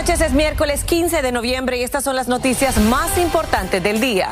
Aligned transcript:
Es 0.00 0.32
miércoles 0.32 0.84
15 0.84 1.22
de 1.22 1.32
noviembre 1.32 1.76
y 1.76 1.82
estas 1.82 2.02
son 2.02 2.16
las 2.16 2.26
noticias 2.26 2.76
más 2.78 3.18
importantes 3.18 3.82
del 3.82 4.00
día. 4.00 4.30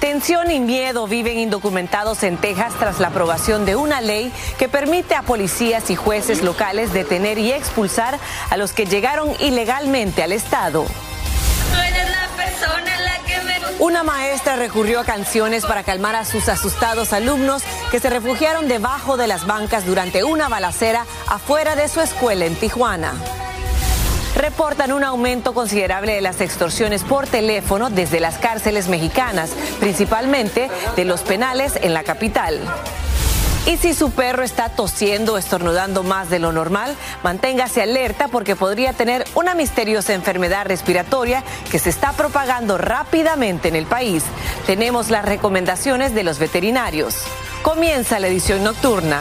Tensión 0.00 0.50
y 0.50 0.60
miedo 0.60 1.06
viven 1.06 1.38
indocumentados 1.38 2.22
en 2.22 2.36
Texas 2.36 2.74
tras 2.78 3.00
la 3.00 3.08
aprobación 3.08 3.64
de 3.64 3.76
una 3.76 4.00
ley 4.00 4.32
que 4.58 4.68
permite 4.68 5.14
a 5.14 5.22
policías 5.22 5.90
y 5.90 5.96
jueces 5.96 6.42
locales 6.42 6.92
detener 6.92 7.38
y 7.38 7.52
expulsar 7.52 8.18
a 8.50 8.56
los 8.56 8.72
que 8.72 8.84
llegaron 8.84 9.32
ilegalmente 9.40 10.22
al 10.22 10.32
estado. 10.32 10.84
Una 13.78 14.02
maestra 14.02 14.56
recurrió 14.56 15.00
a 15.00 15.04
canciones 15.04 15.64
para 15.64 15.82
calmar 15.82 16.14
a 16.14 16.24
sus 16.24 16.48
asustados 16.48 17.12
alumnos 17.12 17.62
que 17.90 18.00
se 18.00 18.10
refugiaron 18.10 18.68
debajo 18.68 19.16
de 19.16 19.28
las 19.28 19.46
bancas 19.46 19.86
durante 19.86 20.24
una 20.24 20.48
balacera 20.48 21.06
afuera 21.28 21.74
de 21.74 21.88
su 21.88 22.00
escuela 22.00 22.44
en 22.44 22.54
Tijuana 22.54 23.14
reportan 24.42 24.90
un 24.90 25.04
aumento 25.04 25.54
considerable 25.54 26.14
de 26.14 26.20
las 26.20 26.40
extorsiones 26.40 27.04
por 27.04 27.28
teléfono 27.28 27.90
desde 27.90 28.18
las 28.18 28.38
cárceles 28.38 28.88
mexicanas, 28.88 29.50
principalmente 29.78 30.68
de 30.96 31.04
los 31.04 31.22
penales 31.22 31.78
en 31.80 31.94
la 31.94 32.02
capital. 32.02 32.58
Y 33.66 33.76
si 33.76 33.94
su 33.94 34.10
perro 34.10 34.42
está 34.42 34.68
tosiendo 34.68 35.34
o 35.34 35.38
estornudando 35.38 36.02
más 36.02 36.28
de 36.28 36.40
lo 36.40 36.50
normal, 36.50 36.96
manténgase 37.22 37.82
alerta 37.82 38.26
porque 38.26 38.56
podría 38.56 38.92
tener 38.92 39.24
una 39.36 39.54
misteriosa 39.54 40.12
enfermedad 40.12 40.66
respiratoria 40.66 41.44
que 41.70 41.78
se 41.78 41.90
está 41.90 42.12
propagando 42.12 42.78
rápidamente 42.78 43.68
en 43.68 43.76
el 43.76 43.86
país. 43.86 44.24
Tenemos 44.66 45.08
las 45.10 45.24
recomendaciones 45.24 46.14
de 46.14 46.24
los 46.24 46.40
veterinarios. 46.40 47.14
Comienza 47.62 48.18
la 48.18 48.26
edición 48.26 48.64
nocturna. 48.64 49.20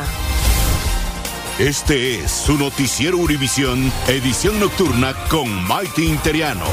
Este 1.60 2.24
es 2.24 2.32
su 2.32 2.58
noticiero 2.58 3.18
Univisión, 3.18 3.92
edición 4.08 4.60
nocturna 4.60 5.14
con 5.30 5.50
Maite 5.68 6.04
Interiano. 6.04 6.66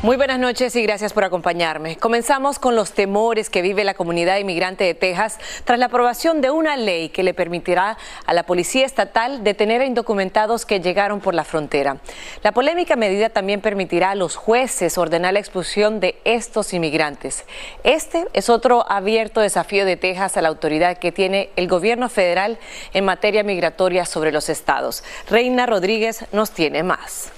Muy 0.00 0.16
buenas 0.16 0.38
noches 0.38 0.76
y 0.76 0.82
gracias 0.84 1.12
por 1.12 1.24
acompañarme. 1.24 1.96
Comenzamos 1.96 2.60
con 2.60 2.76
los 2.76 2.92
temores 2.92 3.50
que 3.50 3.62
vive 3.62 3.82
la 3.82 3.94
comunidad 3.94 4.38
inmigrante 4.38 4.84
de 4.84 4.94
Texas 4.94 5.40
tras 5.64 5.76
la 5.76 5.86
aprobación 5.86 6.40
de 6.40 6.52
una 6.52 6.76
ley 6.76 7.08
que 7.08 7.24
le 7.24 7.34
permitirá 7.34 7.98
a 8.24 8.32
la 8.32 8.44
policía 8.44 8.86
estatal 8.86 9.42
detener 9.42 9.80
a 9.80 9.86
indocumentados 9.86 10.64
que 10.64 10.78
llegaron 10.78 11.18
por 11.18 11.34
la 11.34 11.42
frontera. 11.42 11.96
La 12.44 12.52
polémica 12.52 12.94
medida 12.94 13.30
también 13.30 13.60
permitirá 13.60 14.12
a 14.12 14.14
los 14.14 14.36
jueces 14.36 14.96
ordenar 14.98 15.32
la 15.32 15.40
expulsión 15.40 15.98
de 15.98 16.14
estos 16.22 16.72
inmigrantes. 16.72 17.44
Este 17.82 18.24
es 18.34 18.48
otro 18.50 18.88
abierto 18.88 19.40
desafío 19.40 19.84
de 19.84 19.96
Texas 19.96 20.36
a 20.36 20.42
la 20.42 20.48
autoridad 20.48 20.98
que 20.98 21.10
tiene 21.10 21.50
el 21.56 21.66
gobierno 21.66 22.08
federal 22.08 22.60
en 22.94 23.04
materia 23.04 23.42
migratoria 23.42 24.06
sobre 24.06 24.30
los 24.30 24.48
estados. 24.48 25.02
Reina 25.28 25.66
Rodríguez 25.66 26.24
nos 26.30 26.52
tiene 26.52 26.84
más. 26.84 27.32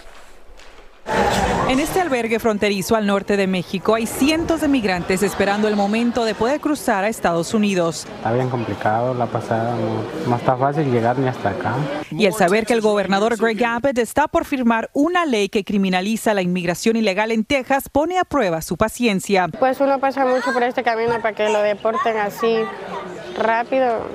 En 1.70 1.78
este 1.78 2.00
albergue 2.00 2.40
fronterizo 2.40 2.96
al 2.96 3.06
norte 3.06 3.36
de 3.36 3.46
México 3.46 3.94
hay 3.94 4.04
cientos 4.04 4.60
de 4.60 4.66
migrantes 4.66 5.22
esperando 5.22 5.68
el 5.68 5.76
momento 5.76 6.24
de 6.24 6.34
poder 6.34 6.60
cruzar 6.60 7.04
a 7.04 7.08
Estados 7.08 7.54
Unidos. 7.54 8.08
Está 8.16 8.32
bien 8.32 8.50
complicado 8.50 9.14
la 9.14 9.26
pasada, 9.26 9.76
no, 10.26 10.34
está 10.34 10.56
fácil 10.56 10.90
llegar 10.90 11.16
ni 11.18 11.28
hasta 11.28 11.50
acá. 11.50 11.76
Y 12.10 12.26
el 12.26 12.32
saber 12.32 12.66
que 12.66 12.72
el 12.72 12.80
gobernador 12.80 13.36
Greg 13.36 13.64
Abbott 13.64 13.98
está 13.98 14.26
por 14.26 14.46
firmar 14.46 14.90
una 14.94 15.26
ley 15.26 15.48
que 15.48 15.62
criminaliza 15.62 16.34
la 16.34 16.42
inmigración 16.42 16.96
ilegal 16.96 17.30
en 17.30 17.44
Texas 17.44 17.88
pone 17.88 18.18
a 18.18 18.24
prueba 18.24 18.62
su 18.62 18.76
paciencia. 18.76 19.46
Pues 19.46 19.80
uno 19.80 20.00
pasa 20.00 20.26
mucho 20.26 20.52
por 20.52 20.64
este 20.64 20.82
camino 20.82 21.20
para 21.22 21.36
que 21.36 21.50
lo 21.50 21.62
deporten 21.62 22.16
así 22.16 22.56
rápido 23.38 24.08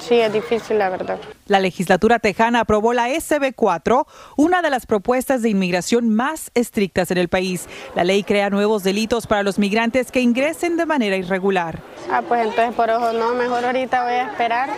Sí, 0.00 0.14
es 0.20 0.32
difícil, 0.32 0.78
la 0.78 0.90
verdad. 0.90 1.18
La 1.46 1.60
legislatura 1.60 2.18
tejana 2.18 2.60
aprobó 2.60 2.92
la 2.92 3.08
SB4, 3.08 4.06
una 4.36 4.62
de 4.62 4.70
las 4.70 4.86
propuestas 4.86 5.42
de 5.42 5.50
inmigración 5.50 6.08
más 6.14 6.50
estrictas 6.54 7.10
en 7.10 7.18
el 7.18 7.28
país. 7.28 7.66
La 7.94 8.04
ley 8.04 8.22
crea 8.22 8.50
nuevos 8.50 8.82
delitos 8.82 9.26
para 9.26 9.42
los 9.42 9.58
migrantes 9.58 10.10
que 10.12 10.20
ingresen 10.20 10.76
de 10.76 10.86
manera 10.86 11.16
irregular. 11.16 11.80
Ah, 12.10 12.22
pues 12.26 12.46
entonces 12.46 12.74
por 12.74 12.90
ojo 12.90 13.12
no, 13.12 13.34
mejor 13.34 13.64
ahorita 13.64 14.04
voy 14.04 14.14
a 14.14 14.30
esperar 14.30 14.70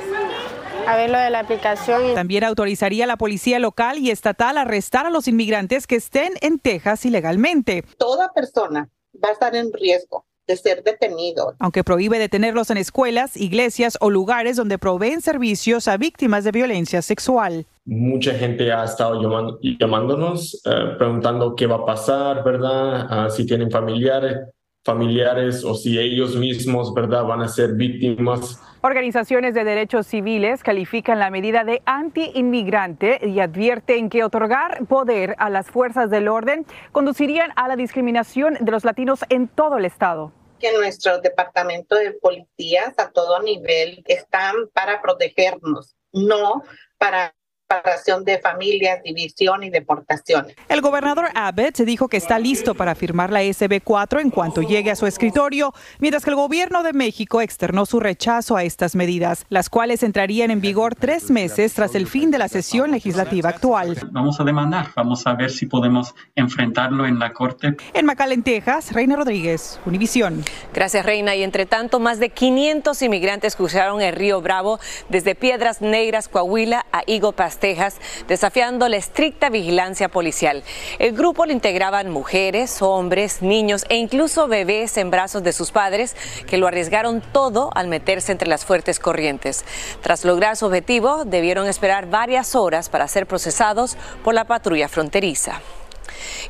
a 0.87 0.97
ver 0.97 1.11
lo 1.11 1.19
de 1.19 1.31
la 1.31 1.41
aplicación. 1.41 2.15
También 2.15 2.45
autorizaría 2.45 3.05
a 3.05 3.07
la 3.07 3.17
policía 3.17 3.59
local 3.59 3.99
y 3.99 4.11
estatal 4.11 4.59
a 4.59 4.63
arrestar 4.63 5.07
a 5.07 5.11
los 5.11 5.29
inmigrantes 5.29 5.87
que 5.87 5.97
estén 5.97 6.33
en 6.41 6.59
Texas 6.59 7.05
ilegalmente. 7.05 7.85
Toda 7.99 8.33
persona 8.33 8.89
va 9.23 9.29
a 9.29 9.33
estar 9.33 9.55
en 9.55 9.73
riesgo 9.73 10.25
de 10.47 10.57
ser 10.57 10.83
detenidos. 10.83 11.55
Aunque 11.59 11.85
prohíbe 11.85 12.19
detenerlos 12.19 12.71
en 12.71 12.77
escuelas, 12.77 13.37
iglesias 13.37 13.97
o 14.01 14.11
lugares 14.11 14.57
donde 14.57 14.79
proveen 14.79 15.21
servicios 15.21 15.89
a 15.89 15.97
víctimas 15.97 16.45
de 16.45 16.53
violencia 16.53 17.03
sexual. 17.03 17.67
Mucha 17.85 18.35
gente 18.35 18.71
ha 18.73 18.85
estado 18.85 19.21
llamándonos, 19.63 20.61
eh, 20.65 20.71
preguntando 20.99 21.55
qué 21.55 21.67
va 21.67 21.77
a 21.77 21.87
pasar, 21.87 22.45
¿verdad? 22.45 23.07
Ah, 23.11 23.31
si 23.31 23.47
tienen 23.47 23.71
familiares, 23.71 24.39
familiares 24.85 25.65
o 25.65 25.75
si 25.75 25.99
ellos 25.99 26.37
mismos, 26.37 26.93
¿verdad?, 26.95 27.25
van 27.25 27.43
a 27.43 27.49
ser 27.49 27.75
víctimas. 27.75 28.61
Organizaciones 28.83 29.53
de 29.53 29.63
derechos 29.65 30.07
civiles 30.07 30.63
califican 30.63 31.19
la 31.19 31.29
medida 31.29 31.65
de 31.65 31.83
anti-inmigrante 31.85 33.21
y 33.23 33.41
advierten 33.41 34.09
que 34.09 34.25
otorgar 34.25 34.87
poder 34.87 35.35
a 35.39 35.51
las 35.51 35.67
fuerzas 35.67 36.09
del 36.09 36.29
orden 36.29 36.65
conducirían 36.91 37.53
a 37.57 37.69
la 37.69 37.77
discriminación 37.77 38.57
de 38.59 38.73
los 38.73 38.87
latinos 38.87 39.21
en 39.29 39.49
todo 39.49 39.77
el 39.77 39.85
estado. 39.85 40.33
Que 40.59 40.73
nuestro 40.73 41.21
departamento 41.21 41.95
de 41.95 42.13
policías 42.13 42.99
a 42.99 43.11
todo 43.11 43.43
nivel 43.43 44.03
están 44.07 44.55
para 44.73 45.03
protegernos, 45.03 45.95
no 46.15 46.63
para 46.97 47.35
separación 47.71 48.25
de 48.25 48.39
familias, 48.39 49.01
división 49.05 49.63
y 49.63 49.71
deportación. 49.71 50.47
El 50.69 50.81
gobernador 50.81 51.27
Abbott 51.35 51.79
dijo 51.79 52.09
que 52.09 52.17
está 52.17 52.39
listo 52.39 52.75
para 52.75 52.97
firmar 52.97 53.31
la 53.31 53.45
SB4 53.45 54.21
en 54.21 54.31
cuanto 54.31 54.63
llegue 54.63 54.91
a 54.91 54.97
su 54.97 55.07
escritorio, 55.07 55.73
mientras 56.01 56.25
que 56.25 56.31
el 56.31 56.37
gobierno 56.37 56.83
de 56.83 56.93
México 56.93 57.41
externó 57.41 57.87
su 57.87 58.01
rechazo 58.01 58.57
a 58.57 58.65
estas 58.65 58.97
medidas, 58.97 59.47
las 59.51 59.71
cuales 59.71 60.03
entrarían 60.03 60.51
en 60.51 60.61
vigor 60.61 60.97
tres 60.97 61.31
meses 61.31 61.73
tras 61.75 61.95
el 61.95 62.09
fin 62.09 62.33
de 62.33 62.39
la 62.39 62.49
sesión 62.49 62.91
legislativa 62.91 63.51
actual. 63.51 63.97
Vamos 64.11 64.41
a 64.41 64.45
demandar, 64.45 64.89
vamos 64.97 65.25
a 65.29 65.35
ver 65.35 65.51
si 65.51 65.67
podemos 65.67 66.15
enfrentarlo 66.35 67.07
en 67.07 67.21
la 67.21 67.33
corte. 67.33 67.77
En 67.95 68.05
McAllen, 68.05 68.43
Texas, 68.43 68.93
Reina 68.93 69.15
Rodríguez, 69.15 69.79
Univisión. 69.87 70.43
Gracias, 70.75 71.07
Reina. 71.07 71.37
Y 71.37 71.45
entre 71.45 71.67
tanto, 71.67 72.01
más 72.01 72.19
de 72.19 72.31
500 72.31 73.01
inmigrantes 73.03 73.55
cruzaron 73.55 74.03
el 74.03 74.17
río 74.17 74.41
Bravo 74.41 74.81
desde 75.09 75.37
Piedras 75.37 75.81
Negras, 75.81 76.29
Coahuila 76.29 76.85
a 76.91 77.03
Higo 77.07 77.31
Pastel 77.31 77.60
Texas, 77.61 77.97
desafiando 78.27 78.89
la 78.89 78.97
estricta 78.97 79.51
vigilancia 79.51 80.09
policial. 80.09 80.65
El 80.99 81.13
grupo 81.13 81.47
lo 81.47 81.53
integraban 81.53 82.11
mujeres, 82.11 82.83
hombres, 82.83 83.43
niños 83.43 83.85
e 83.89 83.97
incluso 83.97 84.49
bebés 84.49 84.97
en 84.97 85.11
brazos 85.11 85.45
de 85.45 85.53
sus 85.53 85.71
padres 85.71 86.17
que 86.49 86.59
lo 86.59 86.67
arriesgaron 86.67 87.21
todo 87.21 87.71
al 87.75 87.87
meterse 87.87 88.33
entre 88.33 88.49
las 88.49 88.65
fuertes 88.65 88.99
corrientes. 88.99 89.65
Tras 90.01 90.25
lograr 90.25 90.57
su 90.57 90.67
objetivo, 90.67 91.25
debieron 91.25 91.69
esperar 91.69 92.07
varias 92.07 92.55
horas 92.55 92.89
para 92.89 93.07
ser 93.07 93.27
procesados 93.27 93.97
por 94.25 94.35
la 94.35 94.45
patrulla 94.45 94.89
fronteriza. 94.89 95.61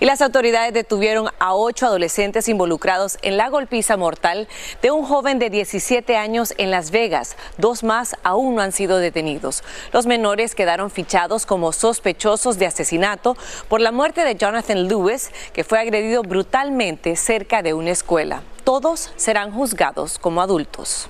Y 0.00 0.04
las 0.04 0.20
autoridades 0.20 0.72
detuvieron 0.72 1.28
a 1.38 1.54
ocho 1.54 1.86
adolescentes 1.86 2.48
involucrados 2.48 3.18
en 3.22 3.36
la 3.36 3.48
golpiza 3.48 3.96
mortal 3.96 4.48
de 4.82 4.90
un 4.90 5.04
joven 5.04 5.38
de 5.38 5.50
17 5.50 6.16
años 6.16 6.54
en 6.58 6.70
Las 6.70 6.90
Vegas. 6.90 7.36
Dos 7.58 7.82
más 7.82 8.16
aún 8.22 8.54
no 8.54 8.62
han 8.62 8.72
sido 8.72 8.98
detenidos. 8.98 9.62
Los 9.92 10.06
menores 10.06 10.54
quedaron 10.54 10.90
fichados 10.90 11.46
como 11.46 11.72
sospechosos 11.72 12.58
de 12.58 12.66
asesinato 12.66 13.36
por 13.68 13.80
la 13.80 13.92
muerte 13.92 14.24
de 14.24 14.34
Jonathan 14.34 14.88
Lewis, 14.88 15.30
que 15.52 15.64
fue 15.64 15.78
agredido 15.78 16.22
brutalmente 16.22 17.16
cerca 17.16 17.62
de 17.62 17.74
una 17.74 17.90
escuela. 17.90 18.42
Todos 18.64 19.12
serán 19.16 19.52
juzgados 19.52 20.18
como 20.18 20.42
adultos. 20.42 21.08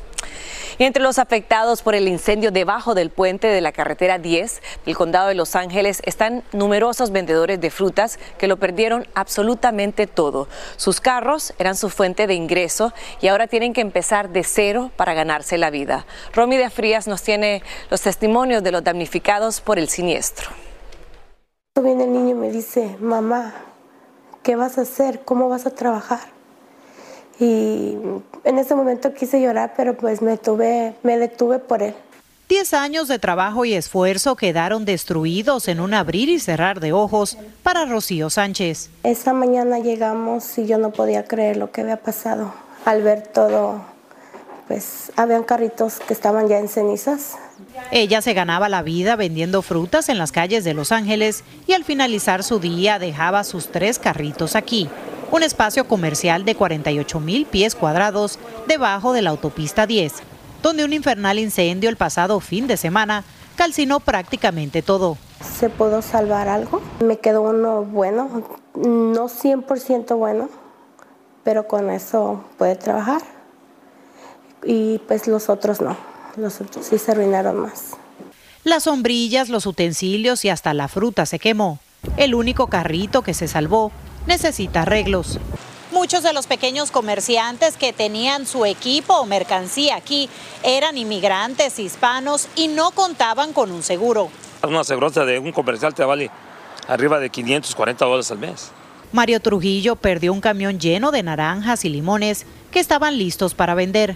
Y 0.78 0.84
entre 0.84 1.02
los 1.02 1.19
afectados 1.19 1.82
por 1.82 1.94
el 1.94 2.08
incendio 2.08 2.50
debajo 2.50 2.94
del 2.94 3.10
puente 3.10 3.46
de 3.46 3.60
la 3.60 3.72
carretera 3.72 4.19
10 4.19 4.62
del 4.87 4.96
condado 4.96 5.28
de 5.28 5.34
Los 5.34 5.56
Ángeles 5.56 6.02
están 6.04 6.42
numerosos 6.52 7.10
vendedores 7.10 7.60
de 7.60 7.70
frutas 7.70 8.19
que 8.38 8.48
lo 8.48 8.58
perdieron 8.58 9.06
absolutamente 9.14 10.06
todo. 10.06 10.48
Sus 10.76 11.00
carros 11.00 11.52
eran 11.58 11.76
su 11.76 11.90
fuente 11.90 12.26
de 12.26 12.34
ingreso 12.34 12.92
y 13.20 13.28
ahora 13.28 13.46
tienen 13.46 13.72
que 13.72 13.81
empezar 13.81 14.31
de 14.31 14.44
cero 14.44 14.90
para 14.96 15.14
ganarse 15.14 15.58
la 15.58 15.70
vida. 15.70 16.06
Romy 16.32 16.56
de 16.56 16.70
Frías 16.70 17.06
nos 17.06 17.22
tiene 17.22 17.62
los 17.90 18.00
testimonios 18.00 18.62
de 18.62 18.72
los 18.72 18.84
damnificados 18.84 19.60
por 19.60 19.78
el 19.78 19.88
siniestro. 19.88 20.50
Viene 21.82 22.04
el 22.04 22.12
niño 22.12 22.31
y 22.31 22.34
me 22.34 22.50
dice, 22.50 22.96
mamá, 23.00 23.54
¿qué 24.42 24.56
vas 24.56 24.76
a 24.78 24.82
hacer? 24.82 25.20
¿Cómo 25.25 25.48
vas 25.48 25.66
a 25.66 25.70
trabajar? 25.70 26.39
Y 27.40 27.96
en 28.44 28.58
ese 28.58 28.75
momento 28.75 29.14
quise 29.14 29.40
llorar, 29.40 29.72
pero 29.76 29.96
pues 29.96 30.20
me, 30.20 30.37
tuve, 30.37 30.94
me 31.02 31.16
detuve 31.16 31.58
por 31.58 31.82
él. 31.82 31.94
Diez 32.50 32.75
años 32.75 33.06
de 33.08 33.19
trabajo 33.19 33.64
y 33.64 33.75
esfuerzo 33.75 34.34
quedaron 34.34 34.84
destruidos 34.84 35.69
en 35.69 35.81
un 35.81 35.94
abrir 35.94 36.28
y 36.28 36.40
cerrar 36.40 36.81
de 36.81 36.92
ojos 36.92 37.38
para 37.62 37.87
Rocío 37.87 38.28
Sánchez. 38.28 38.90
Esa 39.04 39.32
mañana 39.32 39.78
llegamos 39.78 40.58
y 40.58 40.66
yo 40.66 40.76
no 40.76 40.90
podía 40.90 41.25
creer 41.25 41.56
lo 41.56 41.70
que 41.70 41.81
había 41.81 41.96
pasado. 41.96 42.52
Al 42.84 43.02
ver 43.02 43.22
todo, 43.22 43.81
pues 44.66 45.12
habían 45.16 45.44
carritos 45.44 46.00
que 46.00 46.12
estaban 46.12 46.48
ya 46.48 46.58
en 46.58 46.69
cenizas. 46.69 47.37
Ella 47.90 48.20
se 48.20 48.34
ganaba 48.34 48.69
la 48.69 48.82
vida 48.82 49.16
vendiendo 49.16 49.62
frutas 49.62 50.08
en 50.08 50.19
las 50.19 50.32
calles 50.32 50.64
de 50.64 50.75
Los 50.75 50.92
Ángeles 50.92 51.44
y 51.66 51.72
al 51.72 51.84
finalizar 51.84 52.42
su 52.42 52.58
día 52.58 52.98
dejaba 52.98 53.44
sus 53.44 53.69
tres 53.69 53.98
carritos 53.98 54.56
aquí, 54.56 54.88
un 55.31 55.43
espacio 55.43 55.87
comercial 55.87 56.44
de 56.44 56.55
48 56.55 57.21
mil 57.21 57.47
pies 57.47 57.75
cuadrados 57.75 58.38
debajo 58.67 59.12
de 59.12 59.23
la 59.23 59.31
autopista 59.31 59.87
10, 59.87 60.15
donde 60.62 60.85
un 60.85 60.93
infernal 60.93 61.38
incendio 61.38 61.88
el 61.88 61.97
pasado 61.97 62.41
fin 62.41 62.67
de 62.67 62.77
semana 62.77 63.25
calcinó 63.56 64.00
prácticamente 64.00 64.82
todo. 64.82 65.17
¿Se 65.59 65.71
pudo 65.71 66.03
salvar 66.03 66.49
algo? 66.49 66.82
Me 67.05 67.19
quedó 67.19 67.43
uno 67.43 67.85
bueno, 67.85 68.44
no 68.75 69.29
100% 69.29 70.17
bueno, 70.17 70.49
pero 71.44 71.67
con 71.67 71.91
eso 71.91 72.44
puede 72.59 72.76
trabajar. 72.76 73.23
Y 74.65 74.99
pues 75.06 75.26
los 75.26 75.49
otros 75.49 75.81
no, 75.81 75.97
los 76.37 76.61
otros 76.61 76.87
sí 76.87 76.99
se 76.99 77.12
arruinaron 77.12 77.61
más. 77.61 77.93
Las 78.62 78.83
sombrillas, 78.83 79.49
los 79.49 79.65
utensilios 79.65 80.44
y 80.44 80.50
hasta 80.50 80.75
la 80.75 80.88
fruta 80.88 81.25
se 81.25 81.38
quemó. 81.38 81.79
El 82.17 82.35
único 82.35 82.67
carrito 82.67 83.23
que 83.23 83.33
se 83.33 83.49
salvó 83.49 83.91
necesita 84.26 84.82
arreglos. 84.82 85.38
Muchos 85.93 86.22
de 86.22 86.32
los 86.32 86.46
pequeños 86.46 86.93
comerciantes 86.93 87.76
que 87.76 87.93
tenían 87.93 88.46
su 88.46 88.64
equipo 88.64 89.14
o 89.14 89.26
mercancía 89.26 89.96
aquí 89.96 90.31
eran 90.62 90.96
inmigrantes 90.96 91.81
hispanos 91.81 92.49
y 92.55 92.69
no 92.69 92.93
contaban 92.93 93.52
con 93.52 93.72
un 93.72 93.82
seguro. 93.82 94.31
Una 94.62 94.81
aseguranza 94.81 95.25
de 95.25 95.40
un 95.40 95.50
comercial 95.50 95.93
te 95.94 96.05
vale 96.05 96.31
arriba 96.87 97.19
de 97.19 97.28
540 97.28 98.05
dólares 98.05 98.31
al 98.31 98.38
mes. 98.38 98.70
Mario 99.12 99.40
Trujillo 99.40 99.96
perdió 99.96 100.32
un 100.32 100.40
camión 100.40 100.78
lleno 100.78 101.11
de 101.11 101.25
naranjas 101.25 101.84
y 101.84 101.88
limones 101.88 102.46
que 102.70 102.78
estaban 102.78 103.19
listos 103.19 103.55
para 103.55 103.75
vender. 103.75 104.14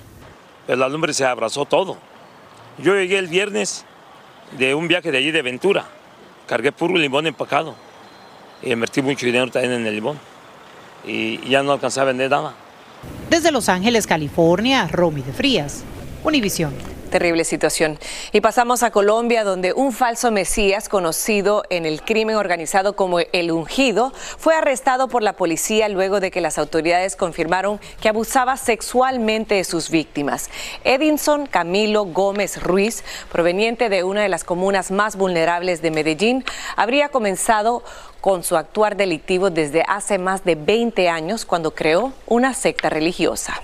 La 0.68 0.88
lumbre 0.88 1.12
se 1.12 1.24
abrazó 1.24 1.64
todo. 1.64 1.96
Yo 2.78 2.94
llegué 2.94 3.18
el 3.18 3.26
viernes 3.26 3.84
de 4.56 4.76
un 4.76 4.86
viaje 4.86 5.10
de 5.10 5.18
allí 5.18 5.32
de 5.32 5.42
Ventura. 5.42 5.86
Cargué 6.46 6.70
puro 6.70 6.94
limón 6.94 7.26
empacado 7.26 7.74
invertí 8.72 9.02
mucho 9.02 9.26
dinero 9.26 9.50
también 9.50 9.74
en 9.74 9.86
el 9.86 9.94
limón. 9.94 10.18
Y 11.06 11.46
ya 11.48 11.62
no 11.62 11.72
alcancé 11.72 12.00
a 12.00 12.04
vender 12.04 12.30
nada. 12.30 12.54
Desde 13.28 13.50
Los 13.50 13.68
Ángeles, 13.68 14.06
California, 14.06 14.88
Romy 14.90 15.22
de 15.22 15.32
Frías, 15.32 15.84
Univisión. 16.22 16.72
Terrible 17.14 17.44
situación. 17.44 17.96
Y 18.32 18.40
pasamos 18.40 18.82
a 18.82 18.90
Colombia, 18.90 19.44
donde 19.44 19.72
un 19.72 19.92
falso 19.92 20.32
Mesías, 20.32 20.88
conocido 20.88 21.62
en 21.70 21.86
el 21.86 22.02
crimen 22.02 22.34
organizado 22.34 22.96
como 22.96 23.20
El 23.20 23.52
Ungido, 23.52 24.12
fue 24.36 24.56
arrestado 24.56 25.06
por 25.06 25.22
la 25.22 25.34
policía 25.34 25.88
luego 25.88 26.18
de 26.18 26.32
que 26.32 26.40
las 26.40 26.58
autoridades 26.58 27.14
confirmaron 27.14 27.78
que 28.00 28.08
abusaba 28.08 28.56
sexualmente 28.56 29.54
de 29.54 29.62
sus 29.62 29.90
víctimas. 29.90 30.50
Edinson 30.82 31.46
Camilo 31.46 32.04
Gómez 32.04 32.60
Ruiz, 32.60 33.04
proveniente 33.30 33.88
de 33.88 34.02
una 34.02 34.22
de 34.22 34.28
las 34.28 34.42
comunas 34.42 34.90
más 34.90 35.14
vulnerables 35.14 35.82
de 35.82 35.92
Medellín, 35.92 36.44
habría 36.74 37.10
comenzado 37.10 37.84
con 38.20 38.42
su 38.42 38.56
actuar 38.56 38.96
delictivo 38.96 39.50
desde 39.50 39.84
hace 39.86 40.18
más 40.18 40.42
de 40.42 40.56
20 40.56 41.08
años 41.08 41.44
cuando 41.44 41.76
creó 41.76 42.12
una 42.26 42.54
secta 42.54 42.90
religiosa 42.90 43.62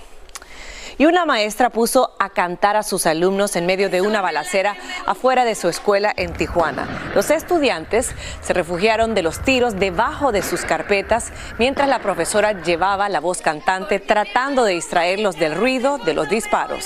y 1.01 1.07
una 1.07 1.25
maestra 1.25 1.71
puso 1.71 2.13
a 2.19 2.29
cantar 2.29 2.75
a 2.75 2.83
sus 2.83 3.07
alumnos 3.07 3.55
en 3.55 3.65
medio 3.65 3.89
de 3.89 4.01
una 4.01 4.21
balacera 4.21 4.77
afuera 5.07 5.45
de 5.45 5.55
su 5.55 5.67
escuela 5.67 6.13
en 6.15 6.31
Tijuana. 6.31 7.11
Los 7.15 7.31
estudiantes 7.31 8.11
se 8.41 8.53
refugiaron 8.53 9.15
de 9.15 9.23
los 9.23 9.41
tiros 9.41 9.79
debajo 9.79 10.31
de 10.31 10.43
sus 10.43 10.61
carpetas 10.61 11.31
mientras 11.57 11.89
la 11.89 12.03
profesora 12.03 12.61
llevaba 12.61 13.09
la 13.09 13.19
voz 13.19 13.41
cantante 13.41 13.97
tratando 13.97 14.63
de 14.63 14.73
distraerlos 14.73 15.37
del 15.37 15.55
ruido 15.55 15.97
de 15.97 16.13
los 16.13 16.29
disparos. 16.29 16.85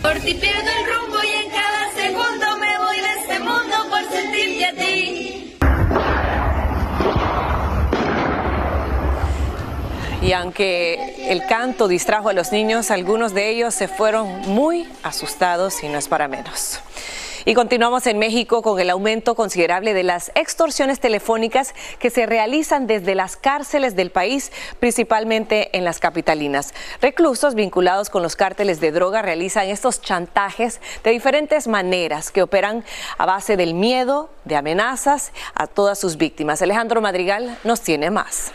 Por 0.00 0.14
ti 0.14 0.32
pierdo 0.32 0.70
el 0.70 0.94
rumbo 0.94 1.18
y 1.22 1.44
en 1.44 1.50
cada 1.50 1.90
segundo 1.94 2.46
me 2.56 2.78
voy 2.78 2.96
de 2.96 3.20
este 3.20 3.40
mundo 3.40 3.76
por 3.90 3.98
a 3.98 4.72
ti. 4.72 5.25
Y 10.26 10.32
aunque 10.32 11.30
el 11.30 11.46
canto 11.46 11.86
distrajo 11.86 12.30
a 12.30 12.32
los 12.32 12.50
niños, 12.50 12.90
algunos 12.90 13.32
de 13.32 13.48
ellos 13.48 13.72
se 13.74 13.86
fueron 13.86 14.40
muy 14.48 14.88
asustados 15.04 15.84
y 15.84 15.88
no 15.88 15.98
es 15.98 16.08
para 16.08 16.26
menos. 16.26 16.80
Y 17.44 17.54
continuamos 17.54 18.08
en 18.08 18.18
México 18.18 18.60
con 18.60 18.80
el 18.80 18.90
aumento 18.90 19.36
considerable 19.36 19.94
de 19.94 20.02
las 20.02 20.32
extorsiones 20.34 20.98
telefónicas 20.98 21.76
que 22.00 22.10
se 22.10 22.26
realizan 22.26 22.88
desde 22.88 23.14
las 23.14 23.36
cárceles 23.36 23.94
del 23.94 24.10
país, 24.10 24.50
principalmente 24.80 25.70
en 25.78 25.84
las 25.84 26.00
capitalinas. 26.00 26.74
Reclusos 27.00 27.54
vinculados 27.54 28.10
con 28.10 28.24
los 28.24 28.34
cárteles 28.34 28.80
de 28.80 28.90
droga 28.90 29.22
realizan 29.22 29.68
estos 29.68 30.02
chantajes 30.02 30.80
de 31.04 31.12
diferentes 31.12 31.68
maneras 31.68 32.32
que 32.32 32.42
operan 32.42 32.84
a 33.16 33.26
base 33.26 33.56
del 33.56 33.74
miedo, 33.74 34.28
de 34.44 34.56
amenazas 34.56 35.30
a 35.54 35.68
todas 35.68 36.00
sus 36.00 36.16
víctimas. 36.16 36.62
Alejandro 36.62 37.00
Madrigal 37.00 37.56
nos 37.62 37.80
tiene 37.80 38.10
más. 38.10 38.50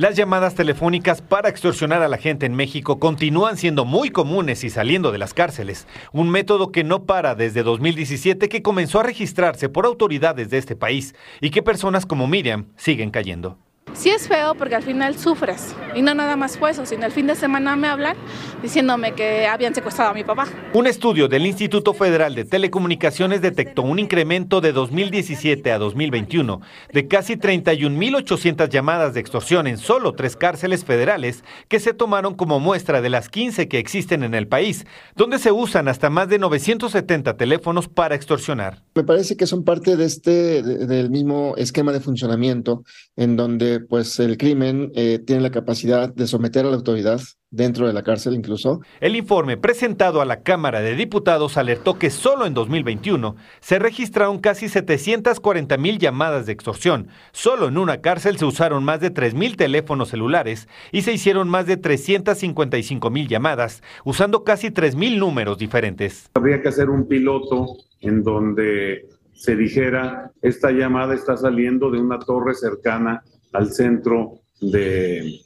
Las 0.00 0.16
llamadas 0.16 0.54
telefónicas 0.54 1.20
para 1.20 1.50
extorsionar 1.50 2.00
a 2.00 2.08
la 2.08 2.16
gente 2.16 2.46
en 2.46 2.54
México 2.54 2.98
continúan 2.98 3.58
siendo 3.58 3.84
muy 3.84 4.08
comunes 4.08 4.64
y 4.64 4.70
saliendo 4.70 5.12
de 5.12 5.18
las 5.18 5.34
cárceles, 5.34 5.86
un 6.10 6.30
método 6.30 6.72
que 6.72 6.84
no 6.84 7.04
para 7.04 7.34
desde 7.34 7.62
2017 7.62 8.48
que 8.48 8.62
comenzó 8.62 9.00
a 9.00 9.02
registrarse 9.02 9.68
por 9.68 9.84
autoridades 9.84 10.48
de 10.48 10.56
este 10.56 10.74
país 10.74 11.14
y 11.42 11.50
que 11.50 11.62
personas 11.62 12.06
como 12.06 12.26
Miriam 12.26 12.68
siguen 12.76 13.10
cayendo. 13.10 13.58
Sí 13.92 14.08
es 14.08 14.28
feo 14.28 14.54
porque 14.54 14.76
al 14.76 14.82
final 14.82 15.18
sufres. 15.18 15.74
Y 15.94 16.02
no 16.02 16.14
nada 16.14 16.36
más 16.36 16.56
fue 16.56 16.70
eso, 16.70 16.86
sino 16.86 17.04
el 17.04 17.12
fin 17.12 17.26
de 17.26 17.34
semana 17.34 17.76
me 17.76 17.88
hablan 17.88 18.16
diciéndome 18.62 19.12
que 19.12 19.46
habían 19.46 19.74
secuestrado 19.74 20.10
a 20.10 20.14
mi 20.14 20.24
papá. 20.24 20.46
Un 20.72 20.86
estudio 20.86 21.28
del 21.28 21.44
Instituto 21.44 21.92
Federal 21.92 22.34
de 22.34 22.44
Telecomunicaciones 22.44 23.42
detectó 23.42 23.82
un 23.82 23.98
incremento 23.98 24.60
de 24.60 24.72
2017 24.72 25.72
a 25.72 25.78
2021 25.78 26.60
de 26.92 27.08
casi 27.08 27.36
31.800 27.36 28.68
llamadas 28.68 29.14
de 29.14 29.20
extorsión 29.20 29.66
en 29.66 29.76
solo 29.76 30.12
tres 30.12 30.36
cárceles 30.36 30.84
federales 30.84 31.44
que 31.68 31.80
se 31.80 31.92
tomaron 31.92 32.34
como 32.34 32.60
muestra 32.60 33.02
de 33.02 33.10
las 33.10 33.28
15 33.28 33.68
que 33.68 33.78
existen 33.78 34.22
en 34.22 34.34
el 34.34 34.46
país, 34.46 34.86
donde 35.16 35.38
se 35.38 35.52
usan 35.52 35.88
hasta 35.88 36.10
más 36.10 36.28
de 36.28 36.38
970 36.38 37.36
teléfonos 37.36 37.88
para 37.88 38.14
extorsionar. 38.14 38.82
Me 38.94 39.04
parece 39.04 39.36
que 39.36 39.46
son 39.46 39.64
parte 39.64 39.96
de 39.96 40.04
este 40.04 40.62
del 40.62 41.10
mismo 41.10 41.54
esquema 41.56 41.92
de 41.92 42.00
funcionamiento 42.00 42.84
en 43.16 43.36
donde 43.36 43.69
pues 43.78 44.18
el 44.18 44.36
crimen 44.36 44.90
eh, 44.96 45.20
tiene 45.24 45.42
la 45.42 45.52
capacidad 45.52 46.12
de 46.12 46.26
someter 46.26 46.66
a 46.66 46.70
la 46.70 46.76
autoridad 46.76 47.20
dentro 47.50 47.86
de 47.86 47.92
la 47.92 48.02
cárcel 48.02 48.34
incluso. 48.34 48.80
El 49.00 49.16
informe 49.16 49.56
presentado 49.56 50.20
a 50.20 50.24
la 50.24 50.42
Cámara 50.42 50.80
de 50.80 50.94
Diputados 50.94 51.56
alertó 51.56 51.98
que 51.98 52.10
solo 52.10 52.46
en 52.46 52.54
2021 52.54 53.36
se 53.60 53.78
registraron 53.78 54.38
casi 54.38 54.68
740 54.68 55.76
mil 55.76 55.98
llamadas 55.98 56.46
de 56.46 56.52
extorsión. 56.52 57.08
Solo 57.32 57.68
en 57.68 57.78
una 57.78 58.00
cárcel 58.00 58.38
se 58.38 58.44
usaron 58.44 58.84
más 58.84 59.00
de 59.00 59.10
3 59.10 59.34
mil 59.34 59.56
teléfonos 59.56 60.08
celulares 60.08 60.68
y 60.92 61.02
se 61.02 61.12
hicieron 61.12 61.48
más 61.48 61.66
de 61.66 61.76
355 61.76 63.10
mil 63.10 63.28
llamadas, 63.28 63.82
usando 64.04 64.44
casi 64.44 64.70
3 64.70 64.96
mil 64.96 65.18
números 65.18 65.58
diferentes. 65.58 66.30
Habría 66.34 66.62
que 66.62 66.68
hacer 66.68 66.88
un 66.88 67.06
piloto 67.06 67.66
en 68.00 68.22
donde 68.22 69.06
se 69.32 69.56
dijera, 69.56 70.30
esta 70.42 70.70
llamada 70.70 71.14
está 71.14 71.36
saliendo 71.36 71.90
de 71.90 71.98
una 71.98 72.18
torre 72.18 72.54
cercana 72.54 73.22
al 73.52 73.72
centro 73.72 74.40
de, 74.60 75.40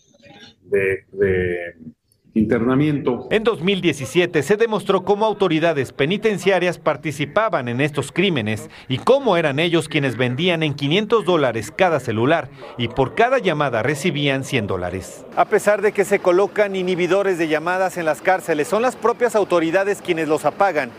de, 0.63 1.75
internamiento. 2.35 3.29
En 3.31 3.45
2017 3.45 4.43
se 4.43 4.57
demostró 4.57 5.05
cómo 5.05 5.25
autoridades 5.25 5.93
penitenciarias 5.93 6.79
participaban 6.79 7.69
en 7.69 7.81
estos 7.81 8.11
crímenes 8.11 8.69
y 8.89 8.99
cómo 8.99 9.37
eran 9.37 9.61
ellos 9.61 9.89
quienes 9.89 10.17
vendían 10.17 10.65
en 10.65 10.75
500 10.75 11.25
dólares 11.25 11.73
cada 11.77 12.01
celular 12.01 12.49
y 12.77 12.89
por 12.89 13.15
cada 13.15 13.39
llamada 13.39 13.85
recibían 13.85 14.43
100 14.43 14.67
dólares. 14.67 15.25
A 15.37 15.45
pesar 15.45 15.81
de 15.81 15.93
que 15.93 16.05
se 16.05 16.19
colocan 16.19 16.75
inhibidores 16.75 17.39
de 17.39 17.47
llamadas 17.47 17.97
en 17.99 18.05
las 18.05 18.21
cárceles, 18.21 18.67
son 18.67 18.83
las 18.83 18.97
propias 18.97 19.37
autoridades 19.37 20.03
quienes 20.03 20.27
los 20.27 20.45
apagan 20.45 20.91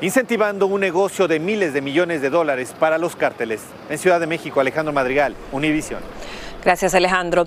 incentivando 0.00 0.66
un 0.66 0.80
negocio 0.80 1.28
de 1.28 1.38
miles 1.38 1.72
de 1.72 1.80
millones 1.80 2.22
de 2.22 2.30
dólares 2.30 2.74
para 2.78 2.98
los 2.98 3.16
cárteles. 3.16 3.62
En 3.88 3.98
Ciudad 3.98 4.20
de 4.20 4.26
México, 4.26 4.60
Alejandro 4.60 4.92
Madrigal, 4.92 5.34
Univisión. 5.52 6.00
Gracias, 6.62 6.94
Alejandro. 6.94 7.46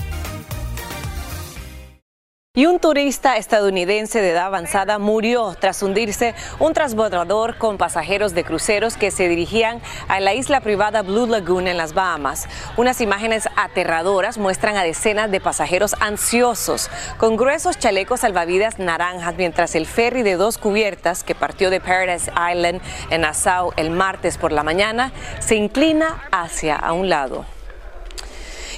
Y 2.53 2.65
un 2.65 2.79
turista 2.79 3.37
estadounidense 3.37 4.21
de 4.21 4.31
edad 4.31 4.47
avanzada 4.47 4.99
murió 4.99 5.55
tras 5.57 5.81
hundirse 5.81 6.35
un 6.59 6.73
transbordador 6.73 7.57
con 7.57 7.77
pasajeros 7.77 8.33
de 8.33 8.43
cruceros 8.43 8.97
que 8.97 9.09
se 9.09 9.29
dirigían 9.29 9.79
a 10.09 10.19
la 10.19 10.33
isla 10.33 10.59
privada 10.59 11.01
Blue 11.01 11.27
Lagoon 11.27 11.69
en 11.69 11.77
las 11.77 11.93
Bahamas. 11.93 12.49
Unas 12.75 12.99
imágenes 12.99 13.47
aterradoras 13.55 14.37
muestran 14.37 14.75
a 14.75 14.83
decenas 14.83 15.31
de 15.31 15.39
pasajeros 15.39 15.95
ansiosos 16.01 16.89
con 17.17 17.37
gruesos 17.37 17.79
chalecos 17.79 18.19
salvavidas 18.19 18.79
naranjas 18.79 19.35
mientras 19.37 19.73
el 19.75 19.85
ferry 19.85 20.21
de 20.21 20.35
dos 20.35 20.57
cubiertas 20.57 21.23
que 21.23 21.35
partió 21.35 21.69
de 21.69 21.79
Paradise 21.79 22.29
Island 22.31 22.81
en 23.11 23.21
Nassau 23.21 23.71
el 23.77 23.91
martes 23.91 24.37
por 24.37 24.51
la 24.51 24.63
mañana 24.63 25.13
se 25.39 25.55
inclina 25.55 26.27
hacia 26.33 26.75
a 26.75 26.91
un 26.91 27.07
lado. 27.07 27.45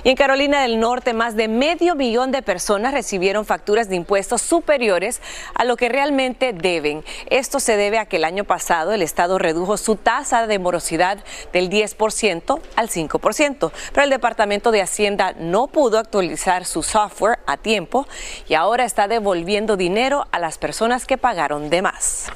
Y 0.04 0.10
en 0.10 0.18
Carolina 0.18 0.62
del 0.62 0.82
Norte, 0.82 1.14
más 1.14 1.38
de 1.38 1.48
medio 1.48 1.96
millón 1.96 2.32
de 2.32 2.42
personas 2.42 2.94
recibieron 2.94 3.46
facturas 3.46 3.88
de 3.88 3.96
impuestos 3.96 4.42
superiores 4.42 5.22
a 5.56 5.64
lo 5.64 5.78
que 5.78 5.88
realmente 5.88 6.52
deben. 6.52 7.06
Esto 7.30 7.62
se 7.62 7.78
debe 7.78 8.00
a 8.00 8.06
que 8.06 8.18
el 8.18 8.26
año 8.26 8.44
pasado 8.44 8.92
el 8.92 9.02
Estado 9.02 9.40
redujo 9.40 9.78
su 9.78 9.96
tasa 9.96 10.46
de 10.46 10.60
morosidad 10.60 11.24
del 11.54 11.70
10% 11.70 12.60
al 12.76 12.90
5%, 12.90 13.72
pero 13.94 14.04
el 14.04 14.10
Departamento 14.10 14.72
de 14.72 14.82
Hacienda 14.82 15.36
no 15.40 15.68
pudo 15.68 15.98
actualizar 15.98 16.66
su 16.66 16.84
software 16.84 17.40
a 17.46 17.56
tiempo 17.56 18.06
y 18.50 18.56
ahora 18.56 18.84
está 18.84 19.08
devolviendo 19.08 19.78
dinero 19.78 20.28
a 20.32 20.40
las 20.40 20.58
personas 20.58 21.06
que 21.06 21.18
pagaron 21.18 21.70
de 21.70 21.82
más. 21.82 22.32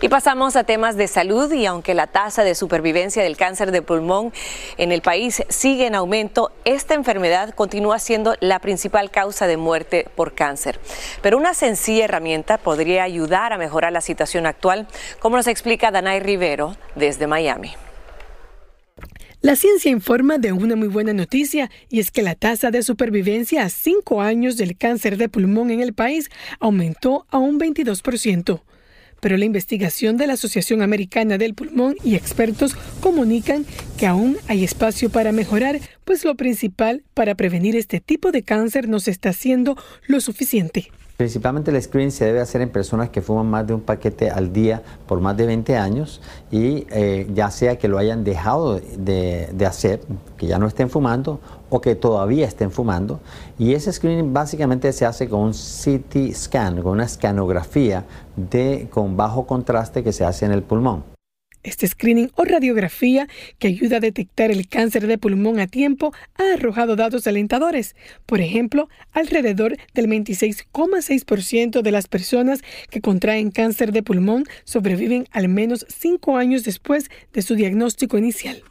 Y 0.00 0.08
pasamos 0.08 0.56
a 0.56 0.64
temas 0.64 0.96
de 0.96 1.06
salud 1.06 1.52
y 1.52 1.66
aunque 1.66 1.94
la 1.94 2.06
tasa 2.06 2.44
de 2.44 2.54
supervivencia 2.54 3.22
del 3.22 3.36
cáncer 3.36 3.70
de 3.70 3.82
pulmón 3.82 4.32
en 4.76 4.92
el 4.92 5.02
país 5.02 5.42
sigue 5.48 5.86
en 5.86 5.94
aumento, 5.94 6.50
esta 6.64 6.94
enfermedad 6.94 7.54
continúa 7.54 7.98
siendo 7.98 8.34
la 8.40 8.58
principal 8.58 9.10
causa 9.10 9.46
de 9.46 9.56
muerte 9.56 10.08
por 10.14 10.34
cáncer. 10.34 10.80
Pero 11.22 11.36
una 11.36 11.54
sencilla 11.54 12.04
herramienta 12.04 12.58
podría 12.58 13.04
ayudar 13.04 13.52
a 13.52 13.58
mejorar 13.58 13.92
la 13.92 14.00
situación 14.00 14.46
actual, 14.46 14.86
como 15.20 15.36
nos 15.36 15.46
explica 15.46 15.90
Danay 15.90 16.20
Rivero 16.20 16.76
desde 16.94 17.26
Miami. 17.26 17.72
La 19.40 19.56
ciencia 19.56 19.90
informa 19.90 20.38
de 20.38 20.52
una 20.52 20.74
muy 20.74 20.88
buena 20.88 21.12
noticia 21.12 21.70
y 21.90 22.00
es 22.00 22.10
que 22.10 22.22
la 22.22 22.34
tasa 22.34 22.70
de 22.70 22.82
supervivencia 22.82 23.62
a 23.62 23.68
cinco 23.68 24.22
años 24.22 24.56
del 24.56 24.76
cáncer 24.78 25.18
de 25.18 25.28
pulmón 25.28 25.70
en 25.70 25.80
el 25.80 25.92
país 25.92 26.30
aumentó 26.60 27.26
a 27.28 27.36
un 27.36 27.60
22% 27.60 28.62
pero 29.24 29.38
la 29.38 29.46
investigación 29.46 30.18
de 30.18 30.26
la 30.26 30.34
Asociación 30.34 30.82
Americana 30.82 31.38
del 31.38 31.54
Pulmón 31.54 31.96
y 32.04 32.14
expertos 32.14 32.76
comunican 33.00 33.64
que 33.96 34.06
aún 34.06 34.36
hay 34.48 34.64
espacio 34.64 35.08
para 35.08 35.32
mejorar, 35.32 35.80
pues 36.04 36.26
lo 36.26 36.34
principal 36.34 37.04
para 37.14 37.34
prevenir 37.34 37.74
este 37.74 38.00
tipo 38.00 38.32
de 38.32 38.42
cáncer 38.42 38.86
no 38.86 39.00
se 39.00 39.12
está 39.12 39.30
haciendo 39.30 39.78
lo 40.08 40.20
suficiente. 40.20 40.90
Principalmente 41.16 41.70
el 41.70 41.80
screening 41.80 42.10
se 42.10 42.24
debe 42.24 42.40
hacer 42.40 42.60
en 42.60 42.70
personas 42.70 43.08
que 43.08 43.22
fuman 43.22 43.46
más 43.46 43.64
de 43.64 43.72
un 43.72 43.80
paquete 43.80 44.30
al 44.30 44.52
día 44.52 44.82
por 45.06 45.20
más 45.20 45.36
de 45.36 45.46
20 45.46 45.76
años 45.76 46.20
y 46.50 46.88
eh, 46.90 47.30
ya 47.32 47.52
sea 47.52 47.78
que 47.78 47.86
lo 47.86 47.98
hayan 47.98 48.24
dejado 48.24 48.80
de, 48.80 49.48
de, 49.52 49.66
hacer, 49.66 50.00
que 50.36 50.48
ya 50.48 50.58
no 50.58 50.66
estén 50.66 50.90
fumando 50.90 51.38
o 51.70 51.80
que 51.80 51.94
todavía 51.94 52.48
estén 52.48 52.72
fumando. 52.72 53.20
Y 53.60 53.74
ese 53.74 53.92
screening 53.92 54.32
básicamente 54.32 54.92
se 54.92 55.06
hace 55.06 55.28
con 55.28 55.40
un 55.40 55.52
CT 55.52 56.34
scan, 56.34 56.82
con 56.82 56.90
una 56.92 57.04
escanografía 57.04 58.04
de, 58.34 58.88
con 58.90 59.16
bajo 59.16 59.46
contraste 59.46 60.02
que 60.02 60.12
se 60.12 60.24
hace 60.24 60.46
en 60.46 60.50
el 60.50 60.64
pulmón. 60.64 61.13
Este 61.64 61.88
screening 61.88 62.30
o 62.36 62.44
radiografía 62.44 63.26
que 63.58 63.68
ayuda 63.68 63.96
a 63.96 64.00
detectar 64.00 64.50
el 64.50 64.68
cáncer 64.68 65.06
de 65.06 65.16
pulmón 65.16 65.58
a 65.58 65.66
tiempo 65.66 66.12
ha 66.34 66.52
arrojado 66.52 66.94
datos 66.94 67.26
alentadores. 67.26 67.96
Por 68.26 68.42
ejemplo, 68.42 68.90
alrededor 69.12 69.78
del 69.94 70.06
26,6% 70.06 71.80
de 71.80 71.90
las 71.90 72.06
personas 72.06 72.60
que 72.90 73.00
contraen 73.00 73.50
cáncer 73.50 73.92
de 73.92 74.02
pulmón 74.02 74.44
sobreviven 74.64 75.26
al 75.30 75.48
menos 75.48 75.86
cinco 75.88 76.36
años 76.36 76.64
después 76.64 77.10
de 77.32 77.40
su 77.40 77.54
diagnóstico 77.54 78.18
inicial. 78.18 78.62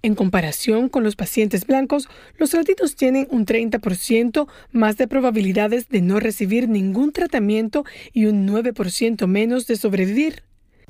En 0.00 0.14
comparación 0.14 0.88
con 0.88 1.04
los 1.04 1.16
pacientes 1.16 1.66
blancos, 1.66 2.08
los 2.38 2.54
latinos 2.54 2.96
tienen 2.96 3.26
un 3.30 3.44
30% 3.44 4.48
más 4.72 4.96
de 4.96 5.08
probabilidades 5.08 5.90
de 5.90 6.00
no 6.00 6.20
recibir 6.20 6.70
ningún 6.70 7.12
tratamiento 7.12 7.84
y 8.14 8.26
un 8.26 8.46
9% 8.48 9.26
menos 9.26 9.66
de 9.66 9.76
sobrevivir. 9.76 10.42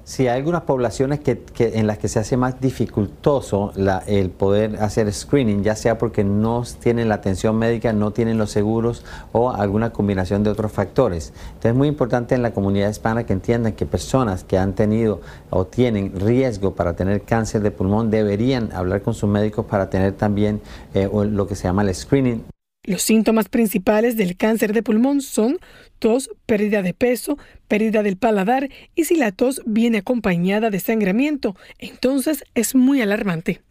Sí, 0.06 0.28
hay 0.28 0.36
algunas 0.36 0.62
poblaciones 0.62 1.20
que, 1.20 1.42
en 1.56 1.86
las 1.86 1.96
que 1.96 2.08
se 2.08 2.18
hace 2.18 2.36
más 2.36 2.60
dificultoso 2.60 3.72
el 4.06 4.28
poder 4.28 4.76
hacer 4.82 5.10
screening, 5.10 5.62
ya 5.62 5.74
sea 5.76 5.96
porque 5.96 6.24
no 6.24 6.62
tienen 6.78 7.08
la 7.08 7.14
atención 7.14 7.56
médica, 7.56 7.94
no 7.94 8.10
tienen 8.10 8.36
los 8.36 8.50
seguros 8.50 9.02
o 9.32 9.50
alguna 9.50 9.94
combinación 9.94 10.44
de 10.44 10.50
otros 10.50 10.72
factores. 10.72 11.32
Entonces 11.46 11.70
es 11.70 11.74
muy 11.74 11.88
importante 11.88 12.34
en 12.34 12.42
la 12.42 12.52
comunidad 12.52 12.90
hispana 12.90 13.24
que 13.24 13.32
entiendan 13.32 13.72
que 13.72 13.86
personas 13.86 14.44
que 14.44 14.58
han 14.58 14.74
tenido 14.74 15.22
o 15.48 15.64
tienen 15.64 16.12
riesgo 16.20 16.74
para 16.74 16.94
tener 16.94 17.22
cáncer 17.22 17.62
de 17.62 17.70
pulmón 17.70 18.10
deberían 18.10 18.72
hablar 18.72 19.00
con 19.00 19.14
sus 19.14 19.30
médicos 19.30 19.64
para 19.64 19.88
tener 19.88 20.12
también 20.12 20.60
eh, 20.92 21.08
lo 21.10 21.46
que 21.46 21.54
se 21.54 21.64
llama 21.64 21.80
el 21.80 21.94
screening 21.94 22.44
los 22.84 23.02
síntomas 23.02 23.48
principales 23.48 24.16
del 24.16 24.36
cáncer 24.36 24.72
de 24.72 24.82
pulmón 24.82 25.20
son 25.22 25.58
tos, 25.98 26.30
pérdida 26.46 26.82
de 26.82 26.94
peso, 26.94 27.38
pérdida 27.66 28.02
del 28.02 28.16
paladar 28.16 28.68
y 28.94 29.04
si 29.04 29.16
la 29.16 29.32
tos 29.32 29.62
viene 29.64 29.98
acompañada 29.98 30.70
de 30.70 30.80
sangramiento, 30.80 31.56
entonces 31.78 32.44
es 32.54 32.74
muy 32.74 33.00
alarmante. 33.00 33.62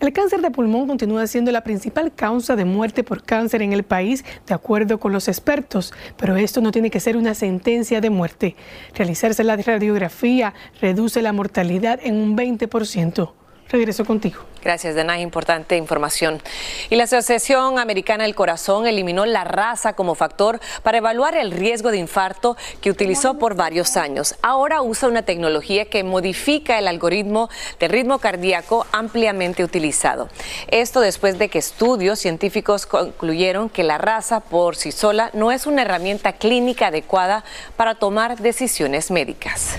El 0.00 0.12
cáncer 0.12 0.42
de 0.42 0.52
pulmón 0.52 0.86
continúa 0.86 1.26
siendo 1.26 1.50
la 1.50 1.64
principal 1.64 2.14
causa 2.14 2.54
de 2.54 2.64
muerte 2.64 3.02
por 3.02 3.24
cáncer 3.24 3.62
en 3.62 3.72
el 3.72 3.82
país, 3.82 4.24
de 4.46 4.54
acuerdo 4.54 5.00
con 5.00 5.12
los 5.12 5.26
expertos, 5.26 5.92
pero 6.16 6.36
esto 6.36 6.60
no 6.60 6.70
tiene 6.70 6.90
que 6.90 7.00
ser 7.00 7.16
una 7.16 7.34
sentencia 7.34 8.00
de 8.00 8.10
muerte. 8.10 8.54
Realizarse 8.94 9.42
la 9.42 9.56
radiografía 9.56 10.54
reduce 10.80 11.20
la 11.20 11.32
mortalidad 11.32 11.98
en 12.02 12.14
un 12.14 12.36
20%. 12.36 13.32
Regreso 13.70 14.04
contigo. 14.04 14.40
Gracias, 14.62 14.94
Dana. 14.94 15.20
Importante 15.20 15.76
información. 15.76 16.42
Y 16.90 16.96
la 16.96 17.04
Asociación 17.04 17.78
Americana 17.78 18.24
del 18.24 18.34
Corazón 18.34 18.86
eliminó 18.86 19.26
la 19.26 19.44
raza 19.44 19.92
como 19.92 20.14
factor 20.14 20.58
para 20.82 20.98
evaluar 20.98 21.36
el 21.36 21.52
riesgo 21.52 21.90
de 21.90 21.98
infarto 21.98 22.56
que 22.80 22.90
utilizó 22.90 23.38
por 23.38 23.54
varios 23.54 23.96
años. 23.96 24.34
Ahora 24.42 24.82
usa 24.82 25.08
una 25.08 25.22
tecnología 25.22 25.84
que 25.84 26.02
modifica 26.02 26.78
el 26.78 26.88
algoritmo 26.88 27.50
de 27.78 27.88
ritmo 27.88 28.18
cardíaco 28.18 28.86
ampliamente 28.90 29.62
utilizado. 29.62 30.28
Esto 30.68 31.00
después 31.00 31.38
de 31.38 31.48
que 31.48 31.58
estudios 31.58 32.18
científicos 32.18 32.86
concluyeron 32.86 33.68
que 33.68 33.84
la 33.84 33.98
raza 33.98 34.40
por 34.40 34.76
sí 34.76 34.92
sola 34.92 35.30
no 35.34 35.52
es 35.52 35.66
una 35.66 35.82
herramienta 35.82 36.32
clínica 36.32 36.88
adecuada 36.88 37.44
para 37.76 37.94
tomar 37.94 38.38
decisiones 38.38 39.10
médicas. 39.10 39.78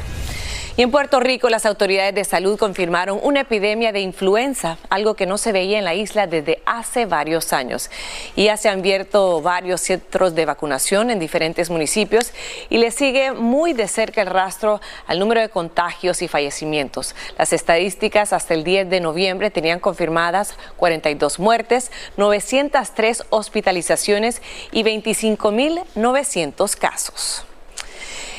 Y 0.79 0.83
en 0.83 0.91
Puerto 0.91 1.19
Rico 1.19 1.49
las 1.49 1.65
autoridades 1.65 2.15
de 2.15 2.23
salud 2.23 2.57
confirmaron 2.57 3.19
una 3.21 3.41
epidemia 3.41 3.91
de 3.91 3.99
influenza, 3.99 4.77
algo 4.89 5.13
que 5.13 5.25
no 5.25 5.37
se 5.37 5.51
veía 5.51 5.77
en 5.77 5.83
la 5.83 5.93
isla 5.93 6.25
desde 6.25 6.61
hace 6.65 7.05
varios 7.05 7.51
años. 7.51 7.91
Y 8.37 8.45
ya 8.45 8.55
se 8.55 8.69
han 8.69 8.79
abierto 8.79 9.41
varios 9.41 9.81
centros 9.81 10.35
de 10.35 10.45
vacunación 10.45 11.09
en 11.09 11.19
diferentes 11.19 11.69
municipios 11.69 12.31
y 12.69 12.77
le 12.77 12.91
sigue 12.91 13.33
muy 13.33 13.73
de 13.73 13.89
cerca 13.89 14.21
el 14.21 14.27
rastro 14.27 14.79
al 15.05 15.19
número 15.19 15.41
de 15.41 15.49
contagios 15.49 16.21
y 16.21 16.29
fallecimientos. 16.29 17.13
Las 17.37 17.51
estadísticas 17.51 18.31
hasta 18.31 18.53
el 18.53 18.63
10 18.63 18.89
de 18.89 19.01
noviembre 19.01 19.51
tenían 19.51 19.81
confirmadas 19.81 20.55
42 20.77 21.39
muertes, 21.39 21.91
903 22.15 23.25
hospitalizaciones 23.31 24.41
y 24.71 24.83
25.900 24.83 26.77
casos. 26.77 27.48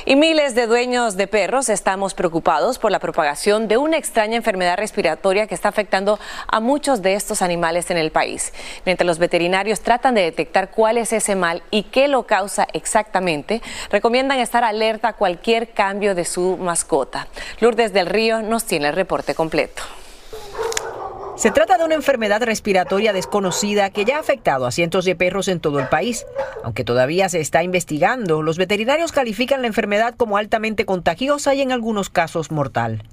Y 0.07 0.17
miles 0.17 0.55
de 0.55 0.67
dueños 0.67 1.19
de 1.19 1.27
perros 1.27 1.69
estamos 1.69 2.15
preocupados 2.15 2.79
por 2.79 2.91
la 2.91 2.99
propagación 2.99 3.69
de 3.69 3.77
una 3.77 3.99
extraña 3.99 4.37
enfermedad 4.37 4.79
respiratoria 4.79 5.47
que 5.47 5.55
está 5.55 5.69
afectando 5.69 6.19
a 6.47 6.59
muchos 6.59 7.03
de 7.03 7.15
estos 7.15 7.43
animales 7.43 7.91
en 7.91 7.99
el 7.99 8.11
país. 8.11 8.55
Mientras 8.87 9.07
los 9.07 9.19
veterinarios 9.19 9.81
tratan 9.81 10.15
de 10.15 10.23
detectar 10.23 10.71
cuál 10.71 10.97
es 10.97 11.13
ese 11.13 11.37
mal 11.37 11.63
y 11.71 11.83
qué 11.83 12.09
lo 12.09 12.23
causa 12.23 12.67
exactamente, 12.73 13.61
recomiendan 13.91 14.39
estar 14.39 14.65
alerta 14.65 15.09
a 15.09 15.13
cualquier 15.13 15.71
cambio 15.73 16.15
de 16.15 16.25
su 16.25 16.57
mascota. 16.57 17.29
Lourdes 17.61 17.93
del 17.93 18.07
Río 18.07 18.41
nos 18.41 18.65
tiene 18.65 18.89
el 18.89 18.95
reporte 18.95 19.35
completo. 19.35 19.83
Se 21.41 21.51
trata 21.51 21.79
de 21.79 21.85
una 21.85 21.95
enfermedad 21.95 22.43
respiratoria 22.43 23.15
desconocida 23.15 23.89
que 23.89 24.05
ya 24.05 24.19
ha 24.19 24.21
afectado 24.21 24.67
a 24.67 24.71
cientos 24.71 25.07
de 25.07 25.17
perros 25.17 25.49
en 25.49 25.59
todo 25.59 25.79
el 25.81 25.89
país. 25.89 26.27
Aunque 26.63 26.85
todavía 26.85 27.31
se 27.31 27.41
está 27.41 27.63
investigando, 27.63 28.43
los 28.43 28.59
veterinarios 28.59 29.11
califican 29.11 29.63
la 29.63 29.69
enfermedad 29.69 30.15
como 30.15 30.37
altamente 30.37 30.85
contagiosa 30.85 31.55
y 31.55 31.63
en 31.63 31.73
algunos 31.73 32.11
casos 32.11 32.51
mortal. 32.51 33.05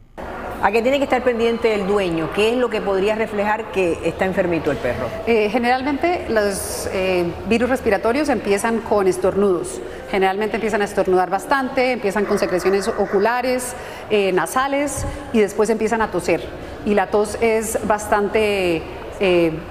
¿A 0.61 0.71
qué 0.73 0.81
tiene 0.81 0.97
que 0.97 1.05
estar 1.05 1.23
pendiente 1.23 1.73
el 1.73 1.87
dueño? 1.87 2.29
¿Qué 2.35 2.51
es 2.51 2.57
lo 2.57 2.69
que 2.69 2.81
podría 2.81 3.15
reflejar 3.15 3.71
que 3.71 3.97
está 4.03 4.25
enfermito 4.25 4.71
el 4.71 4.77
perro? 4.77 5.07
Eh, 5.25 5.49
generalmente 5.49 6.25
los 6.27 6.89
eh, 6.91 7.31
virus 7.47 7.69
respiratorios 7.69 8.27
empiezan 8.27 8.79
con 8.79 9.07
estornudos. 9.07 9.79
Generalmente 10.11 10.57
empiezan 10.57 10.81
a 10.81 10.85
estornudar 10.85 11.29
bastante, 11.29 11.93
empiezan 11.93 12.25
con 12.25 12.39
secreciones 12.39 12.89
oculares, 12.89 13.73
eh, 14.09 14.33
nasales 14.33 15.05
y 15.31 15.39
después 15.39 15.69
empiezan 15.69 16.01
a 16.01 16.11
toser. 16.11 16.41
Y 16.87 16.93
la 16.93 17.07
tos 17.07 17.37
es 17.41 17.77
bastante 17.85 18.81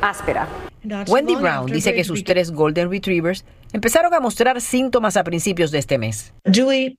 áspera. 0.02 0.46
Wendy 1.08 1.34
Brown 1.34 1.64
dice 1.64 1.94
que 1.94 2.04
sus 2.04 2.22
tres 2.22 2.52
Golden 2.52 2.90
Retrievers 2.90 3.42
empezaron 3.72 4.12
a 4.12 4.20
mostrar 4.20 4.60
síntomas 4.60 5.16
a 5.16 5.24
principios 5.24 5.70
de 5.70 5.78
este 5.78 5.96
mes. 5.96 6.34
Dudley, 6.44 6.98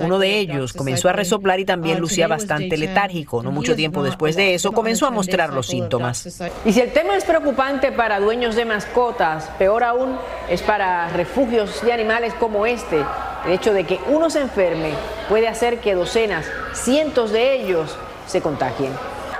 uno 0.00 0.18
de 0.18 0.38
ellos, 0.40 0.72
comenzó 0.72 1.08
a 1.08 1.12
resoplar 1.12 1.60
y 1.60 1.64
también 1.64 2.00
lucía 2.00 2.26
bastante 2.26 2.76
letárgico. 2.76 3.44
No 3.44 3.52
mucho 3.52 3.76
tiempo 3.76 4.02
después 4.02 4.34
de 4.34 4.54
eso, 4.54 4.72
comenzó 4.72 5.06
a 5.06 5.12
mostrar 5.12 5.52
los 5.52 5.68
síntomas. 5.68 6.42
Y 6.64 6.72
si 6.72 6.80
el 6.80 6.92
tema 6.92 7.16
es 7.16 7.24
preocupante 7.24 7.92
para 7.92 8.18
dueños 8.18 8.56
de 8.56 8.64
mascotas, 8.64 9.48
peor 9.56 9.84
aún 9.84 10.16
es 10.50 10.62
para 10.62 11.10
refugios 11.10 11.80
de 11.82 11.92
animales 11.92 12.34
como 12.34 12.66
este. 12.66 13.04
El 13.46 13.52
hecho 13.52 13.72
de 13.72 13.84
que 13.84 14.00
uno 14.08 14.30
se 14.30 14.40
enferme 14.40 14.94
puede 15.28 15.46
hacer 15.46 15.78
que 15.78 15.94
docenas, 15.94 16.44
cientos 16.72 17.30
de 17.30 17.60
ellos 17.60 17.96
se 18.26 18.40
contagien. 18.40 18.92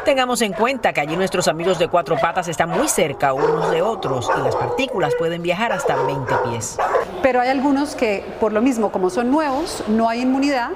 Tengamos 0.05 0.43
en 0.43 0.53
cuenta 0.53 0.93
que 0.93 1.01
allí 1.01 1.17
nuestros 1.17 1.49
amigos 1.49 1.79
de 1.79 1.89
cuatro 1.89 2.17
patas 2.17 2.47
están 2.49 2.69
muy 2.69 2.89
cerca 2.89 3.33
unos 3.33 3.71
de 3.71 3.81
otros 3.81 4.31
y 4.37 4.43
las 4.43 4.55
partículas 4.55 5.15
pueden 5.19 5.41
viajar 5.41 5.73
hasta 5.73 5.97
20 5.97 6.35
pies. 6.51 6.77
Pero 7.23 7.41
hay 7.41 7.49
algunos 7.49 7.95
que, 7.95 8.23
por 8.39 8.53
lo 8.53 8.61
mismo, 8.61 8.93
como 8.93 9.09
son 9.09 9.31
nuevos, 9.31 9.83
no 9.89 10.11
hay 10.11 10.21
inmunidad 10.21 10.73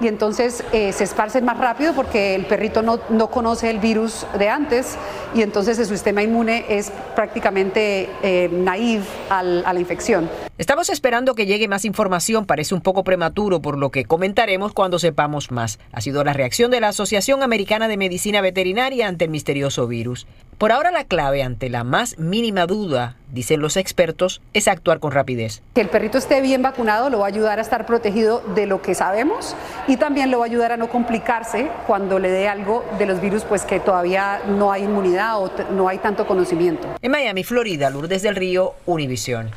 y 0.00 0.08
entonces 0.08 0.64
eh, 0.72 0.92
se 0.92 1.04
esparcen 1.04 1.44
más 1.44 1.58
rápido 1.58 1.94
porque 1.94 2.34
el 2.34 2.46
perrito 2.46 2.82
no, 2.82 3.00
no, 3.08 3.30
conoce 3.30 3.70
el 3.70 3.78
virus 3.78 4.26
de 4.38 4.48
antes 4.48 4.96
y 5.34 5.42
entonces 5.42 5.78
el 5.78 5.86
sistema 5.86 6.22
inmune 6.22 6.64
es 6.68 6.90
prácticamente 7.14 8.08
eh, 8.22 8.48
naive 8.52 9.04
a 9.28 9.42
la 9.42 9.80
infección. 9.80 10.28
Estamos 10.58 10.90
esperando 10.90 11.34
que 11.34 11.46
llegue 11.46 11.68
más 11.68 11.84
información, 11.84 12.44
parece 12.44 12.74
un 12.74 12.82
poco 12.82 13.04
prematuro 13.04 13.62
por 13.62 13.78
lo 13.78 13.90
que 13.90 14.04
comentaremos 14.04 14.72
cuando 14.72 14.98
sepamos 14.98 15.50
más. 15.50 15.78
Ha 15.92 16.00
sido 16.00 16.22
la 16.24 16.32
reacción 16.32 16.70
de 16.70 16.80
la 16.80 16.88
Asociación 16.88 17.42
Americana 17.42 17.88
de 17.88 17.96
Medicina 17.96 18.40
Veterinaria 18.40 19.08
ante 19.08 19.24
el 19.24 19.30
misterioso 19.30 19.86
virus. 19.86 20.26
Por 20.60 20.72
ahora 20.72 20.90
la 20.90 21.04
clave 21.04 21.42
ante 21.42 21.70
la 21.70 21.84
más 21.84 22.18
mínima 22.18 22.66
duda, 22.66 23.16
dicen 23.32 23.62
los 23.62 23.78
expertos, 23.78 24.42
es 24.52 24.68
actuar 24.68 25.00
con 25.00 25.10
rapidez. 25.10 25.62
Que 25.72 25.80
el 25.80 25.88
perrito 25.88 26.18
esté 26.18 26.42
bien 26.42 26.60
vacunado 26.60 27.08
lo 27.08 27.20
va 27.20 27.24
a 27.24 27.28
ayudar 27.28 27.58
a 27.58 27.62
estar 27.62 27.86
protegido 27.86 28.40
de 28.54 28.66
lo 28.66 28.82
que 28.82 28.94
sabemos 28.94 29.56
y 29.88 29.96
también 29.96 30.30
lo 30.30 30.40
va 30.40 30.44
a 30.44 30.48
ayudar 30.48 30.72
a 30.72 30.76
no 30.76 30.90
complicarse 30.90 31.70
cuando 31.86 32.18
le 32.18 32.30
dé 32.30 32.46
algo 32.46 32.84
de 32.98 33.06
los 33.06 33.22
virus 33.22 33.44
pues 33.44 33.62
que 33.62 33.80
todavía 33.80 34.42
no 34.48 34.70
hay 34.70 34.84
inmunidad 34.84 35.42
o 35.42 35.50
no 35.72 35.88
hay 35.88 35.96
tanto 35.96 36.26
conocimiento. 36.26 36.88
En 37.00 37.10
Miami, 37.10 37.42
Florida, 37.42 37.88
Lourdes 37.88 38.20
del 38.20 38.36
Río, 38.36 38.74
Univisión. 38.84 39.52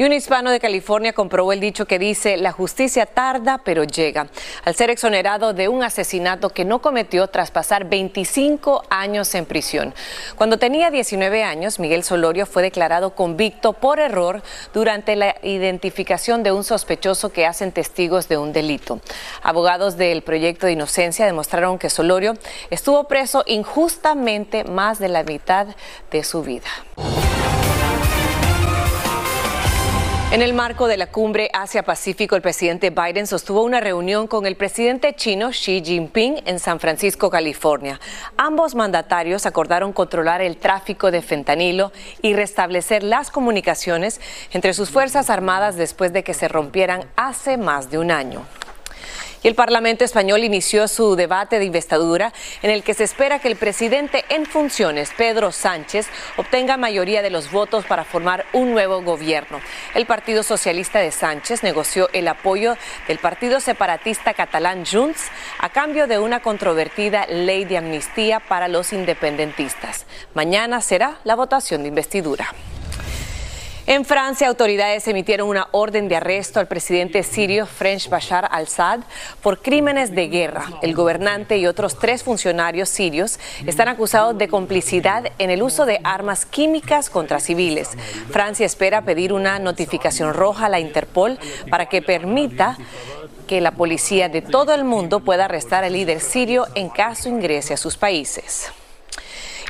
Y 0.00 0.04
un 0.04 0.14
hispano 0.14 0.50
de 0.50 0.60
California 0.60 1.12
comprobó 1.12 1.52
el 1.52 1.60
dicho 1.60 1.84
que 1.84 1.98
dice, 1.98 2.38
la 2.38 2.52
justicia 2.52 3.04
tarda 3.04 3.60
pero 3.62 3.84
llega, 3.84 4.28
al 4.64 4.74
ser 4.74 4.88
exonerado 4.88 5.52
de 5.52 5.68
un 5.68 5.82
asesinato 5.82 6.48
que 6.48 6.64
no 6.64 6.80
cometió 6.80 7.26
tras 7.26 7.50
pasar 7.50 7.84
25 7.84 8.84
años 8.88 9.34
en 9.34 9.44
prisión. 9.44 9.92
Cuando 10.36 10.56
tenía 10.56 10.90
19 10.90 11.44
años, 11.44 11.78
Miguel 11.78 12.02
Solorio 12.02 12.46
fue 12.46 12.62
declarado 12.62 13.14
convicto 13.14 13.74
por 13.74 14.00
error 14.00 14.42
durante 14.72 15.16
la 15.16 15.36
identificación 15.42 16.42
de 16.42 16.52
un 16.52 16.64
sospechoso 16.64 17.30
que 17.30 17.44
hacen 17.44 17.70
testigos 17.70 18.26
de 18.26 18.38
un 18.38 18.54
delito. 18.54 19.02
Abogados 19.42 19.98
del 19.98 20.22
proyecto 20.22 20.64
de 20.64 20.72
inocencia 20.72 21.26
demostraron 21.26 21.78
que 21.78 21.90
Solorio 21.90 22.38
estuvo 22.70 23.04
preso 23.04 23.44
injustamente 23.46 24.64
más 24.64 24.98
de 24.98 25.10
la 25.10 25.24
mitad 25.24 25.66
de 26.10 26.24
su 26.24 26.42
vida. 26.42 26.70
En 30.32 30.42
el 30.42 30.54
marco 30.54 30.86
de 30.86 30.96
la 30.96 31.08
cumbre 31.08 31.50
Asia-Pacífico, 31.52 32.36
el 32.36 32.42
presidente 32.42 32.90
Biden 32.90 33.26
sostuvo 33.26 33.64
una 33.64 33.80
reunión 33.80 34.28
con 34.28 34.46
el 34.46 34.54
presidente 34.54 35.12
chino 35.16 35.50
Xi 35.50 35.82
Jinping 35.84 36.42
en 36.46 36.60
San 36.60 36.78
Francisco, 36.78 37.30
California. 37.30 37.98
Ambos 38.36 38.76
mandatarios 38.76 39.44
acordaron 39.44 39.92
controlar 39.92 40.40
el 40.40 40.56
tráfico 40.56 41.10
de 41.10 41.20
fentanilo 41.20 41.90
y 42.22 42.34
restablecer 42.34 43.02
las 43.02 43.32
comunicaciones 43.32 44.20
entre 44.52 44.72
sus 44.72 44.90
Fuerzas 44.90 45.30
Armadas 45.30 45.74
después 45.74 46.12
de 46.12 46.22
que 46.22 46.32
se 46.32 46.46
rompieran 46.46 47.06
hace 47.16 47.56
más 47.56 47.90
de 47.90 47.98
un 47.98 48.12
año. 48.12 48.46
Y 49.42 49.48
el 49.48 49.54
Parlamento 49.54 50.04
español 50.04 50.44
inició 50.44 50.86
su 50.86 51.16
debate 51.16 51.58
de 51.58 51.64
investidura 51.64 52.32
en 52.62 52.70
el 52.70 52.82
que 52.82 52.92
se 52.92 53.04
espera 53.04 53.38
que 53.38 53.48
el 53.48 53.56
presidente 53.56 54.24
en 54.28 54.44
funciones, 54.44 55.10
Pedro 55.16 55.50
Sánchez, 55.50 56.08
obtenga 56.36 56.76
mayoría 56.76 57.22
de 57.22 57.30
los 57.30 57.50
votos 57.50 57.86
para 57.86 58.04
formar 58.04 58.44
un 58.52 58.72
nuevo 58.72 59.02
gobierno. 59.02 59.60
El 59.94 60.04
Partido 60.04 60.42
Socialista 60.42 60.98
de 60.98 61.10
Sánchez 61.10 61.62
negoció 61.62 62.10
el 62.12 62.28
apoyo 62.28 62.76
del 63.08 63.18
partido 63.18 63.60
separatista 63.60 64.34
catalán 64.34 64.84
Junts 64.84 65.28
a 65.58 65.70
cambio 65.70 66.06
de 66.06 66.18
una 66.18 66.40
controvertida 66.40 67.26
ley 67.26 67.64
de 67.64 67.78
amnistía 67.78 68.40
para 68.40 68.68
los 68.68 68.92
independentistas. 68.92 70.06
Mañana 70.34 70.82
será 70.82 71.18
la 71.24 71.34
votación 71.34 71.82
de 71.82 71.88
investidura. 71.88 72.54
En 73.90 74.04
Francia, 74.04 74.46
autoridades 74.46 75.08
emitieron 75.08 75.48
una 75.48 75.66
orden 75.72 76.06
de 76.06 76.14
arresto 76.14 76.60
al 76.60 76.68
presidente 76.68 77.24
sirio 77.24 77.66
French 77.66 78.08
Bashar 78.08 78.46
al-Assad 78.48 79.00
por 79.42 79.62
crímenes 79.62 80.14
de 80.14 80.28
guerra. 80.28 80.66
El 80.80 80.94
gobernante 80.94 81.58
y 81.58 81.66
otros 81.66 81.98
tres 81.98 82.22
funcionarios 82.22 82.88
sirios 82.88 83.40
están 83.66 83.88
acusados 83.88 84.38
de 84.38 84.46
complicidad 84.46 85.32
en 85.40 85.50
el 85.50 85.60
uso 85.60 85.86
de 85.86 85.98
armas 86.04 86.46
químicas 86.46 87.10
contra 87.10 87.40
civiles. 87.40 87.88
Francia 88.30 88.64
espera 88.64 89.02
pedir 89.02 89.32
una 89.32 89.58
notificación 89.58 90.34
roja 90.34 90.66
a 90.66 90.68
la 90.68 90.78
Interpol 90.78 91.36
para 91.68 91.86
que 91.86 92.00
permita 92.00 92.78
que 93.48 93.60
la 93.60 93.72
policía 93.72 94.28
de 94.28 94.40
todo 94.40 94.72
el 94.72 94.84
mundo 94.84 95.18
pueda 95.18 95.46
arrestar 95.46 95.82
al 95.82 95.94
líder 95.94 96.20
sirio 96.20 96.68
en 96.76 96.90
caso 96.90 97.28
ingrese 97.28 97.74
a 97.74 97.76
sus 97.76 97.96
países. 97.96 98.70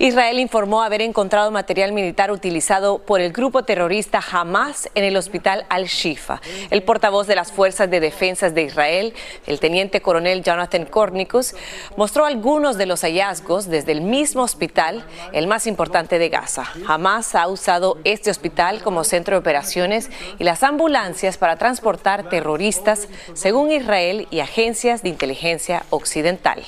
Israel 0.00 0.38
informó 0.38 0.82
haber 0.82 1.02
encontrado 1.02 1.50
material 1.50 1.92
militar 1.92 2.30
utilizado 2.30 3.00
por 3.00 3.20
el 3.20 3.32
grupo 3.32 3.64
terrorista 3.64 4.18
Hamas 4.32 4.88
en 4.94 5.04
el 5.04 5.14
hospital 5.14 5.66
Al-Shifa. 5.68 6.40
El 6.70 6.82
portavoz 6.84 7.26
de 7.26 7.34
las 7.34 7.52
Fuerzas 7.52 7.90
de 7.90 8.00
Defensa 8.00 8.48
de 8.48 8.62
Israel, 8.62 9.12
el 9.46 9.60
teniente 9.60 10.00
coronel 10.00 10.42
Jonathan 10.42 10.86
Kornikus, 10.86 11.54
mostró 11.98 12.24
algunos 12.24 12.78
de 12.78 12.86
los 12.86 13.02
hallazgos 13.02 13.66
desde 13.66 13.92
el 13.92 14.00
mismo 14.00 14.40
hospital, 14.40 15.04
el 15.34 15.46
más 15.46 15.66
importante 15.66 16.18
de 16.18 16.30
Gaza. 16.30 16.64
Hamas 16.88 17.34
ha 17.34 17.46
usado 17.46 17.98
este 18.04 18.30
hospital 18.30 18.80
como 18.82 19.04
centro 19.04 19.34
de 19.34 19.40
operaciones 19.40 20.08
y 20.38 20.44
las 20.44 20.62
ambulancias 20.62 21.36
para 21.36 21.56
transportar 21.56 22.30
terroristas, 22.30 23.06
según 23.34 23.70
Israel 23.70 24.28
y 24.30 24.40
agencias 24.40 25.02
de 25.02 25.10
inteligencia 25.10 25.84
occidental. 25.90 26.64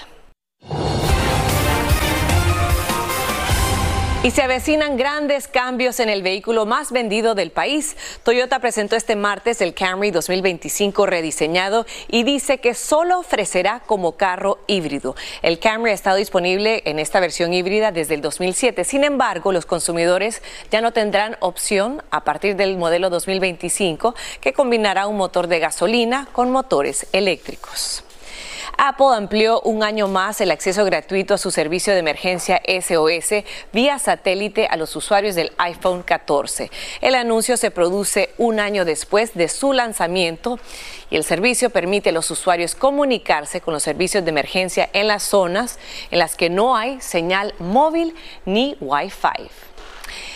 Y 4.24 4.30
se 4.30 4.42
avecinan 4.42 4.96
grandes 4.96 5.48
cambios 5.48 5.98
en 5.98 6.08
el 6.08 6.22
vehículo 6.22 6.64
más 6.64 6.92
vendido 6.92 7.34
del 7.34 7.50
país. 7.50 7.96
Toyota 8.22 8.60
presentó 8.60 8.94
este 8.94 9.16
martes 9.16 9.60
el 9.60 9.74
Camry 9.74 10.12
2025 10.12 11.06
rediseñado 11.06 11.86
y 12.06 12.22
dice 12.22 12.58
que 12.58 12.74
solo 12.74 13.18
ofrecerá 13.18 13.80
como 13.84 14.12
carro 14.12 14.60
híbrido. 14.68 15.16
El 15.42 15.58
Camry 15.58 15.90
ha 15.90 15.94
estado 15.94 16.18
disponible 16.18 16.82
en 16.84 17.00
esta 17.00 17.18
versión 17.18 17.52
híbrida 17.52 17.90
desde 17.90 18.14
el 18.14 18.20
2007. 18.20 18.84
Sin 18.84 19.02
embargo, 19.02 19.50
los 19.50 19.66
consumidores 19.66 20.40
ya 20.70 20.80
no 20.80 20.92
tendrán 20.92 21.36
opción 21.40 22.00
a 22.12 22.22
partir 22.22 22.54
del 22.54 22.76
modelo 22.76 23.10
2025 23.10 24.14
que 24.40 24.52
combinará 24.52 25.08
un 25.08 25.16
motor 25.16 25.48
de 25.48 25.58
gasolina 25.58 26.28
con 26.30 26.52
motores 26.52 27.08
eléctricos. 27.10 28.04
Apple 28.84 29.14
amplió 29.14 29.60
un 29.60 29.84
año 29.84 30.08
más 30.08 30.40
el 30.40 30.50
acceso 30.50 30.84
gratuito 30.84 31.34
a 31.34 31.38
su 31.38 31.52
servicio 31.52 31.92
de 31.92 32.00
emergencia 32.00 32.60
SOS 32.66 33.44
vía 33.72 34.00
satélite 34.00 34.66
a 34.66 34.76
los 34.76 34.96
usuarios 34.96 35.36
del 35.36 35.52
iPhone 35.58 36.02
14. 36.02 36.68
El 37.00 37.14
anuncio 37.14 37.56
se 37.56 37.70
produce 37.70 38.30
un 38.38 38.58
año 38.58 38.84
después 38.84 39.34
de 39.34 39.48
su 39.48 39.72
lanzamiento 39.72 40.58
y 41.10 41.16
el 41.16 41.22
servicio 41.22 41.70
permite 41.70 42.08
a 42.08 42.12
los 42.12 42.28
usuarios 42.32 42.74
comunicarse 42.74 43.60
con 43.60 43.72
los 43.72 43.84
servicios 43.84 44.24
de 44.24 44.30
emergencia 44.30 44.90
en 44.92 45.06
las 45.06 45.22
zonas 45.22 45.78
en 46.10 46.18
las 46.18 46.34
que 46.34 46.50
no 46.50 46.74
hay 46.74 47.00
señal 47.00 47.54
móvil 47.60 48.16
ni 48.46 48.76
Wi-Fi. 48.80 49.48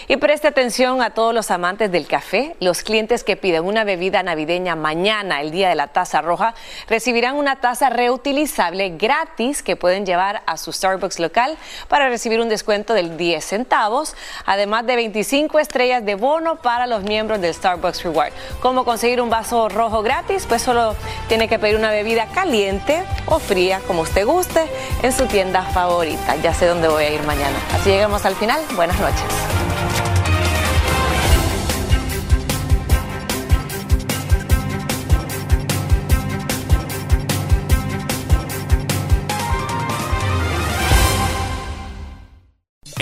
Y 0.08 0.18
preste 0.18 0.46
atención 0.46 1.02
a 1.02 1.10
todos 1.10 1.34
los 1.34 1.50
amantes 1.50 1.90
del 1.90 2.06
café. 2.06 2.54
Los 2.60 2.82
clientes 2.82 3.24
que 3.24 3.36
piden 3.36 3.64
una 3.64 3.82
bebida 3.82 4.22
navideña 4.22 4.76
mañana, 4.76 5.40
el 5.40 5.50
día 5.50 5.68
de 5.68 5.74
la 5.74 5.88
taza 5.88 6.22
roja, 6.22 6.54
recibirán 6.88 7.34
una 7.34 7.56
taza 7.56 7.90
reutilizable 7.90 8.90
gratis 8.90 9.64
que 9.64 9.74
pueden 9.74 10.06
llevar 10.06 10.42
a 10.46 10.58
su 10.58 10.72
Starbucks 10.72 11.18
local 11.18 11.58
para 11.88 12.08
recibir 12.08 12.40
un 12.40 12.48
descuento 12.48 12.94
del 12.94 13.16
10 13.16 13.44
centavos, 13.44 14.14
además 14.44 14.86
de 14.86 14.94
25 14.94 15.58
estrellas 15.58 16.04
de 16.04 16.14
bono 16.14 16.56
para 16.56 16.86
los 16.86 17.02
miembros 17.02 17.40
del 17.40 17.52
Starbucks 17.52 18.04
Reward. 18.04 18.32
¿Cómo 18.60 18.84
conseguir 18.84 19.20
un 19.20 19.28
vaso 19.28 19.68
rojo 19.68 20.02
gratis? 20.02 20.46
Pues 20.46 20.62
solo 20.62 20.94
tiene 21.26 21.48
que 21.48 21.58
pedir 21.58 21.74
una 21.74 21.90
bebida 21.90 22.26
caliente 22.26 23.02
o 23.26 23.40
fría, 23.40 23.80
como 23.88 24.02
usted 24.02 24.24
guste, 24.24 24.66
en 25.02 25.12
su 25.12 25.26
tienda 25.26 25.62
favorita. 25.62 26.36
Ya 26.36 26.54
sé 26.54 26.66
dónde 26.66 26.86
voy 26.86 27.02
a 27.02 27.10
ir 27.10 27.22
mañana. 27.24 27.58
Así 27.74 27.90
llegamos 27.90 28.24
al 28.24 28.36
final. 28.36 28.60
Buenas 28.76 29.00
noches. 29.00 29.95